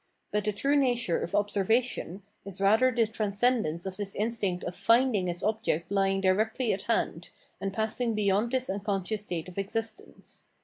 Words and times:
But 0.31 0.45
the 0.45 0.51
true 0.51 0.75
nature 0.75 1.21
of 1.21 1.33
observa 1.33 1.83
tion"" 1.83 2.23
is 2.47 2.59
rather 2.59 2.91
the 2.91 3.05
transcendence 3.05 3.85
of 3.85 3.97
this 3.97 4.15
instinct 4.15 4.63
of 4.63 4.75
finding 4.75 5.27
its 5.27 5.43
object 5.43 5.91
lying 5.91 6.21
directly 6.21 6.73
at 6.73 6.81
hand, 6.89 7.29
and 7.59 7.71
passing 7.71 8.15
beyond 8.15 8.51
this 8.51 8.67
unconscious 8.67 9.21
state 9.21 9.47
of 9.47 9.59
existence. 9.59 10.45